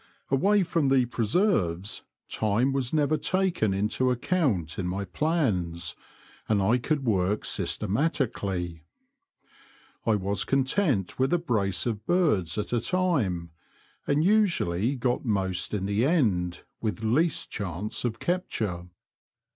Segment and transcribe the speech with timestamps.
[0.31, 5.95] Away from the preserves, time was never taken into account in my plans,
[6.49, 8.81] and I could work systematically.
[10.03, 13.51] I was content with a brace of birds at a time,
[14.07, 18.87] and usually got most in the end, with least chance of capture.